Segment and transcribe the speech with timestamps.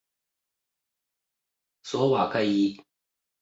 [1.83, 2.83] 索瓦盖伊。